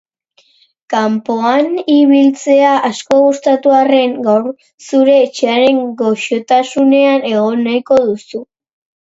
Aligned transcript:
Kanpoan 0.93 1.67
ibiltzea 1.95 2.71
asko 2.87 3.19
gustatu 3.25 3.75
arren, 3.81 4.17
gaur 4.29 4.49
zure 4.87 5.19
etxearen 5.27 5.83
goxotasunean 6.01 7.31
egon 7.35 7.63
nahiko 7.69 8.01
duzu. 8.11 8.45